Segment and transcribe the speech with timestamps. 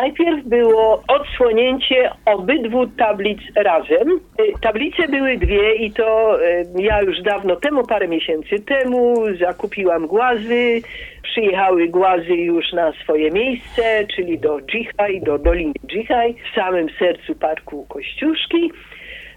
[0.00, 4.08] Najpierw było odsłonięcie obydwu tablic razem.
[4.40, 10.06] Y, Tablice były dwie i to y, ja już dawno temu, parę miesięcy temu zakupiłam
[10.06, 10.82] głazy.
[11.22, 17.34] Przyjechały głazy już na swoje miejsce, czyli do Dżichaj, do Doliny Dżichaj, w samym sercu
[17.34, 18.72] Parku Kościuszki.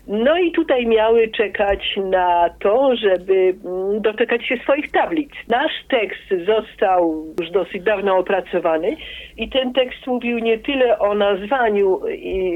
[0.08, 3.56] No i tutaj miały czekać na to, żeby
[4.00, 5.32] doczekać się swoich tablic.
[5.48, 8.96] Nasz tekst został już dosyć dawno opracowany
[9.38, 12.00] i ten tekst mówił nie tyle o nazwaniu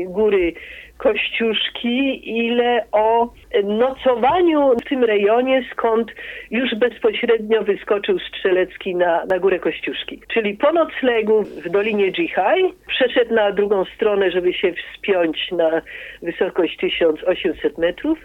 [0.05, 0.53] góry
[0.97, 3.33] Kościuszki, ile o
[3.63, 6.11] nocowaniu w tym rejonie, skąd
[6.51, 10.21] już bezpośrednio wyskoczył Strzelecki na, na górę Kościuszki.
[10.33, 15.81] Czyli po noclegu w Dolinie Dżichaj przeszedł na drugą stronę, żeby się wspiąć na
[16.21, 18.19] wysokość 1800 metrów.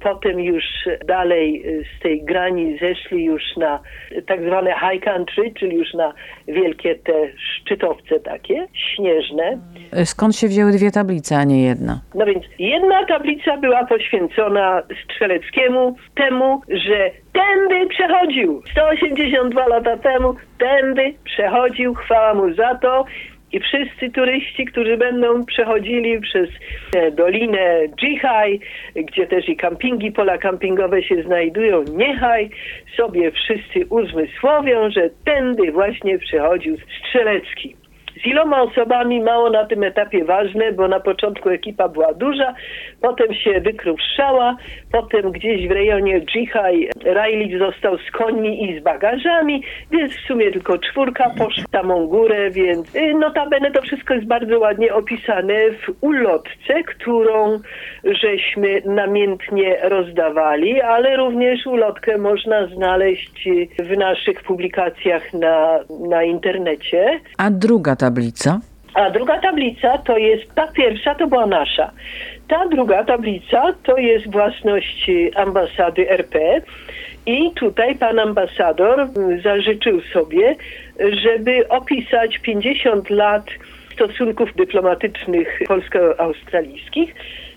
[0.00, 0.64] Potem już
[1.06, 1.64] dalej
[1.98, 3.80] z tej grani zeszli już na
[4.26, 6.12] tak zwane high country, czyli już na
[6.48, 9.58] wielkie te szczytowce takie, śnieżne.
[10.04, 12.00] Skąd się wzięły dwie tablice, a nie jedna?
[12.14, 18.62] No więc jedna tablica była poświęcona Strzeleckiemu temu, że tędy przechodził.
[18.70, 23.04] 182 lata temu tędy przechodził, chwała mu za to.
[23.54, 26.48] I wszyscy turyści, którzy będą przechodzili przez
[27.12, 28.60] Dolinę Dżichaj,
[28.96, 32.50] gdzie też i kampingi, pola kampingowe się znajdują, niechaj
[32.96, 37.83] sobie wszyscy uzmysłowią, że tędy właśnie przechodził Strzelecki.
[38.22, 42.54] Z iloma osobami mało na tym etapie ważne, bo na początku ekipa była duża,
[43.00, 44.56] potem się wykruszała,
[44.92, 50.52] potem gdzieś w rejonie Dżichaj Rajlik został z końmi i z bagażami, więc w sumie
[50.52, 56.04] tylko czwórka poszła samą górę, więc y, notabene to wszystko jest bardzo ładnie opisane w
[56.04, 57.60] ulotce, którą
[58.04, 63.48] żeśmy namiętnie rozdawali, ale również ulotkę można znaleźć
[63.78, 67.20] w naszych publikacjach na, na internecie.
[67.38, 68.60] A druga tablica?
[68.94, 71.90] A druga tablica to jest, ta pierwsza to była nasza.
[72.48, 76.60] Ta druga tablica to jest własność ambasady RP
[77.26, 79.08] i tutaj pan ambasador
[79.42, 80.56] zażyczył sobie,
[81.22, 83.46] żeby opisać 50 lat
[83.94, 87.14] stosunków dyplomatycznych polsko-australijskich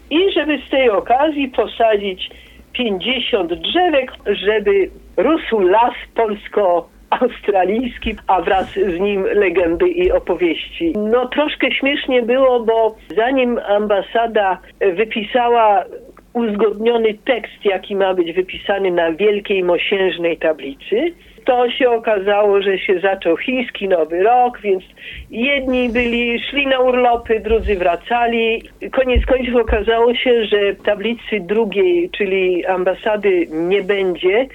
[0.09, 2.29] i żeby z tej okazji posadzić
[2.73, 10.93] 50 drzewek, żeby rósł las polsko australijski, a wraz z nim legendy i opowieści.
[10.97, 14.57] No troszkę śmiesznie było, bo zanim ambasada
[14.95, 15.85] wypisała
[16.33, 21.13] uzgodniony tekst, jaki ma być wypisany na wielkiej mosiężnej tablicy,
[21.47, 24.83] to się okazało, że się zaczął chiński nowy rok, więc
[25.31, 28.63] jedni byli, szli na urlopy, drudzy wracali.
[28.91, 34.47] Koniec końców okazało się, że tablicy drugiej, czyli ambasady nie będzie,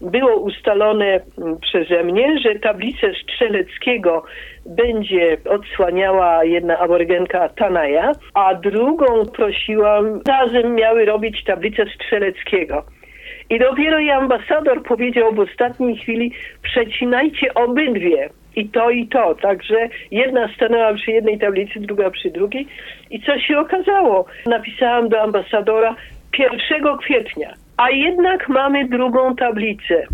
[0.00, 1.20] było ustalone
[1.60, 4.24] przeze mnie, że tablicę Strzeleckiego
[4.66, 12.84] będzie odsłaniała jedna aborygenka Tanaja, a drugą prosiłam, razem miały robić tablicę Strzeleckiego.
[13.50, 18.28] I dopiero i ambasador powiedział w ostatniej chwili, przecinajcie obydwie.
[18.56, 19.34] I to, i to.
[19.34, 22.66] Także jedna stanęła przy jednej tablicy, druga przy drugiej.
[23.10, 24.24] I co się okazało?
[24.46, 25.96] Napisałam do ambasadora
[26.38, 30.06] 1 kwietnia a jednak mamy drugą tablicę.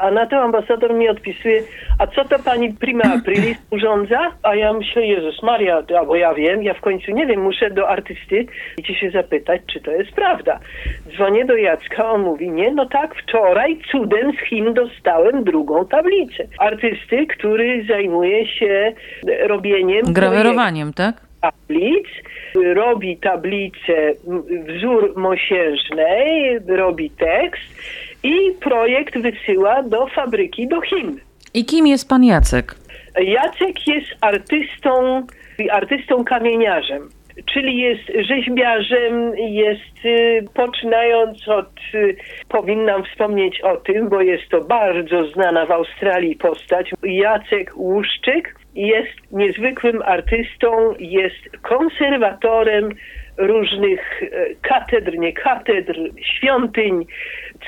[0.00, 1.62] A na to ambasador mi odpisuje,
[1.98, 4.30] a co to pani prima aprilis urządza?
[4.42, 7.88] A ja myślę, Jezus Maria, bo ja wiem, ja w końcu nie wiem, muszę do
[7.88, 8.46] artysty
[8.78, 10.60] idzie się zapytać, czy to jest prawda.
[11.14, 16.44] Dzwonię do Jacka, on mówi, nie, no tak, wczoraj cudem z Chin dostałem drugą tablicę.
[16.58, 18.92] Artysty, który zajmuje się
[19.46, 20.02] robieniem...
[20.12, 21.14] Grawerowaniem, tak?
[21.40, 22.06] Tablic,
[22.74, 24.12] robi tablicę,
[24.68, 27.74] wzór mosiężnej, robi tekst
[28.22, 31.20] i projekt wysyła do fabryki do Chin.
[31.54, 32.74] I kim jest pan Jacek?
[33.20, 35.26] Jacek jest artystą,
[35.70, 37.08] artystą kamieniarzem.
[37.54, 42.16] Czyli jest rzeźbiarzem, jest y, poczynając od, y,
[42.48, 49.32] powinnam wspomnieć o tym, bo jest to bardzo znana w Australii postać, Jacek Łuszczyk jest
[49.32, 52.88] niezwykłym artystą, jest konserwatorem
[53.36, 54.28] różnych e,
[54.62, 57.06] katedr, nie katedr, świątyń,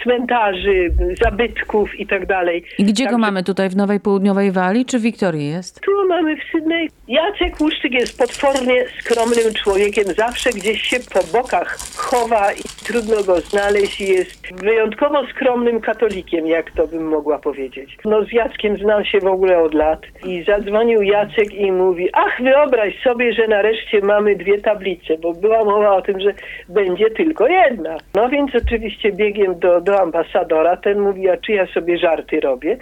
[0.03, 0.91] cmentarzy,
[1.23, 2.65] zabytków i tak dalej.
[2.79, 5.81] I gdzie go mamy tutaj w Nowej Południowej Walii, czy w Wiktorii jest?
[5.81, 6.89] Tu mamy w Sydney.
[7.09, 13.41] Jacek Łuszczyk jest potwornie skromnym człowiekiem, zawsze gdzieś się po bokach chowa i trudno go
[13.41, 14.01] znaleźć.
[14.01, 17.97] Jest wyjątkowo skromnym katolikiem, jak to bym mogła powiedzieć.
[18.05, 22.43] No z Jackiem znam się w ogóle od lat i zadzwonił Jacek i mówi, ach
[22.43, 26.35] wyobraź sobie, że nareszcie mamy dwie tablice, bo była była mowa o tym, że
[26.69, 27.97] będzie tylko jedna.
[28.15, 32.77] No więc oczywiście biegiem do, do ambasadora, ten mówi, a czy ja sobie żarty robię?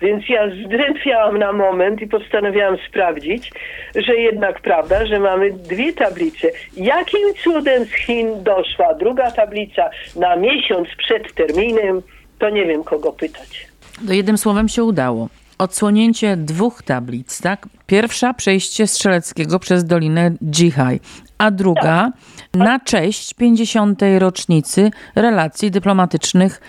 [0.00, 3.52] Więc ja zdrętwiałam na moment i postanowiłam sprawdzić,
[3.94, 6.48] że jednak prawda, że mamy dwie tablice.
[6.76, 12.02] Jakim cudem z Chin doszła druga tablica na miesiąc przed terminem,
[12.38, 13.66] to nie wiem kogo pytać.
[14.06, 15.28] To jednym słowem się udało.
[15.58, 17.66] Odsłonięcie dwóch tablic, tak?
[17.86, 21.00] Pierwsza przejście Strzeleckiego przez Dolinę Dżihaj,
[21.38, 22.10] a druga
[22.54, 24.00] na cześć 50.
[24.18, 26.60] rocznicy relacji dyplomatycznych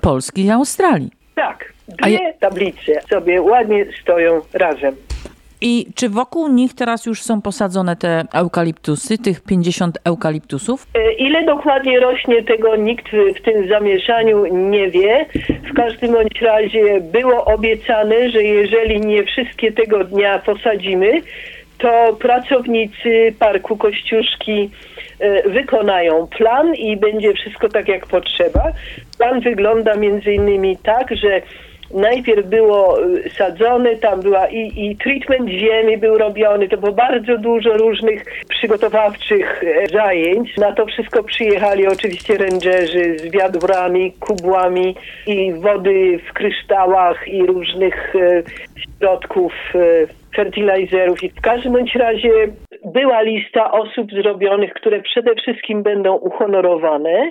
[0.00, 1.10] Polski i Australii.
[1.34, 4.96] Tak, dwie tablice sobie ładnie stoją razem.
[5.60, 10.86] I czy wokół nich teraz już są posadzone te eukaliptusy, tych 50 eukaliptusów?
[10.94, 15.26] E, Ile dokładnie rośnie, tego nikt w tym zamieszaniu nie wie.
[15.70, 21.12] W każdym bądź razie było obiecane, że jeżeli nie wszystkie tego dnia posadzimy,
[21.84, 24.70] to pracownicy Parku Kościuszki
[25.20, 28.62] e, wykonają plan i będzie wszystko tak jak potrzeba.
[29.18, 31.42] Plan wygląda między innymi tak, że
[31.94, 37.38] najpierw było y, sadzone, tam była i, i treatment ziemi był robiony, to było bardzo
[37.38, 40.56] dużo różnych przygotowawczych e, zajęć.
[40.56, 44.96] Na to wszystko przyjechali oczywiście rangerzy z wiadrami, kubłami
[45.26, 48.42] i wody w kryształach i różnych e,
[48.98, 52.30] środków e, fertilizerów i w każdym bądź razie
[52.84, 57.30] była lista osób zrobionych, które przede wszystkim będą uhonorowane.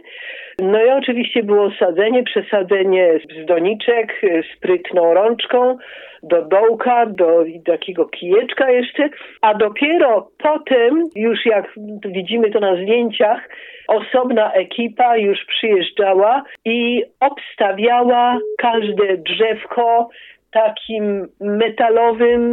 [0.62, 5.78] No i oczywiście było sadzenie, przesadzenie z doniczek, z prytną rączką
[6.24, 9.10] do dołka, do takiego kijeczka jeszcze,
[9.42, 11.74] a dopiero potem, już jak
[12.06, 13.50] widzimy to na zdjęciach,
[13.88, 20.10] osobna ekipa już przyjeżdżała i obstawiała każde drzewko
[20.54, 22.44] takim metalowym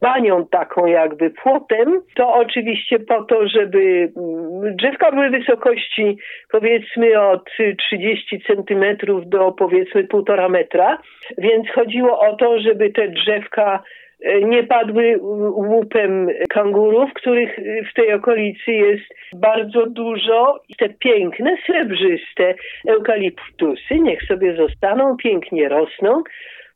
[0.00, 6.18] banią taką jakby płotem, to oczywiście po to, żeby mm, drzewka były wysokości
[6.50, 7.50] powiedzmy od
[7.88, 10.98] 30 centymetrów do powiedzmy półtora metra,
[11.38, 13.82] więc chodziło o to, żeby te drzewka
[14.24, 15.18] e, nie padły
[15.52, 20.60] łupem kangurów, których e, w tej okolicy jest bardzo dużo.
[20.78, 22.54] Te piękne, srebrzyste
[22.88, 26.22] eukaliptusy niech sobie zostaną, pięknie rosną.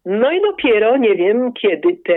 [0.04, 2.14] No i dopiero nie wiem, kiedy te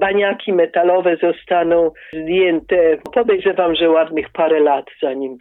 [0.00, 2.76] baniaki metalowe zostaną zdjęte.
[3.14, 5.36] Podejrzewam, że ładnych parę lat, zanim,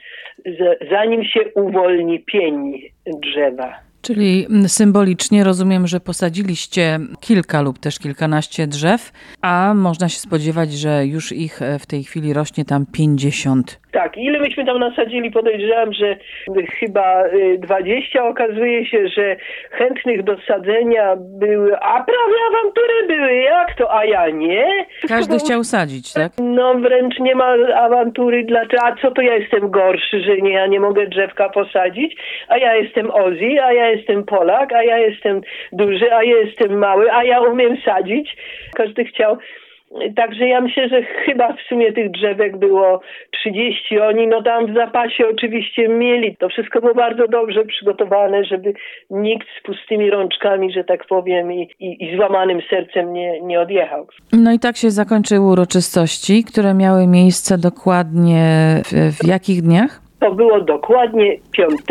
[0.46, 2.82] za- zanim się uwolni pień
[3.22, 3.74] drzewa.
[4.02, 9.12] Czyli symbolicznie rozumiem, że posadziliście kilka lub też kilkanaście drzew,
[9.42, 13.80] a można się spodziewać, że już ich e, w tej chwili rośnie tam 50.
[13.94, 16.18] Tak, ile myśmy tam nasadzili, podejrzewam, że
[16.80, 18.24] chyba y, 20.
[18.24, 19.36] Okazuje się, że
[19.72, 24.86] chętnych do sadzenia były, a prawie awantury były, jak to, a ja nie.
[25.08, 26.32] Każdy chciał sadzić, tak?
[26.40, 30.68] No wręcz nie ma awantury, dlaczego, a co to ja jestem gorszy, że nie, ja
[30.68, 32.16] nie mogę drzewka posadzić,
[32.48, 35.42] a ja jestem Ozzy, a ja jestem Polak, a ja jestem
[35.72, 38.38] duży, a ja jestem mały, a ja umiem sadzić.
[38.76, 39.38] Każdy chciał.
[40.16, 43.02] Także ja myślę, że chyba w sumie tych drzewek było
[43.32, 44.00] 30.
[44.00, 46.36] Oni no tam w zapasie oczywiście mieli.
[46.38, 48.74] To wszystko było bardzo dobrze przygotowane, żeby
[49.10, 54.08] nikt z pustymi rączkami, że tak powiem, i, i, i złamanym sercem nie, nie odjechał.
[54.34, 58.44] No i tak się zakończyły uroczystości, które miały miejsce dokładnie
[58.86, 60.03] w, w jakich dniach?
[60.24, 61.82] To było dokładnie 5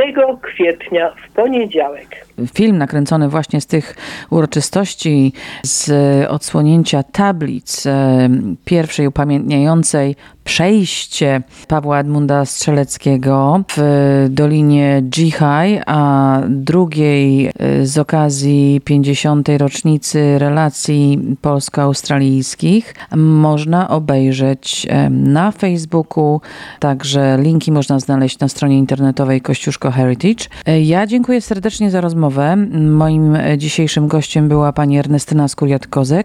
[0.43, 2.27] kwietnia w poniedziałek.
[2.55, 3.97] Film nakręcony właśnie z tych
[4.31, 5.91] uroczystości, z
[6.31, 8.29] odsłonięcia tablic e,
[8.65, 19.49] pierwszej upamiętniającej przejście Pawła Edmunda Strzeleckiego w Dolinie Dżihaj, a drugiej e, z okazji 50.
[19.59, 26.41] rocznicy relacji polsko-australijskich można obejrzeć e, na Facebooku,
[26.81, 30.45] także linki można znaleźć na stronie internetowej Kościuszko Heritage.
[30.67, 32.57] E, Ja dziękuję serdecznie za rozmowę.
[32.81, 36.25] Moim e, dzisiejszym gościem była pani Ernestyna Skuriat-Kozek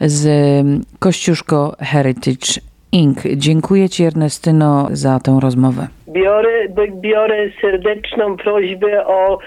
[0.00, 0.26] z
[0.98, 2.60] Kościuszko Heritage
[2.92, 3.18] Inc.
[3.36, 5.88] Dziękuję ci Ernestyno za tę rozmowę.
[6.10, 6.68] Biorę,
[7.00, 9.38] biorę serdeczną prośbę o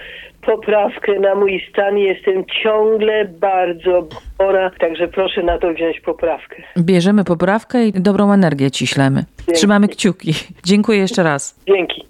[0.45, 1.97] poprawkę na mój stan.
[1.97, 6.55] Jestem ciągle bardzo chora, także proszę na to wziąć poprawkę.
[6.77, 9.23] Bierzemy poprawkę i dobrą energię ci ślemy.
[9.53, 10.33] Trzymamy kciuki.
[10.65, 11.59] Dziękuję jeszcze raz.
[11.67, 12.03] Dzięki.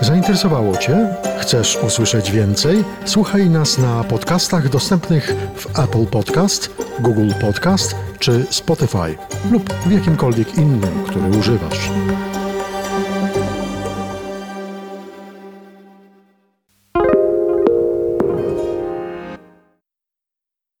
[0.00, 0.92] Zainteresowało Cię?
[1.40, 2.76] Chcesz usłyszeć więcej?
[3.04, 9.18] Słuchaj nas na podcastach dostępnych w Apple Podcast, Google Podcast czy Spotify
[9.50, 11.90] lub w jakimkolwiek innym, który używasz.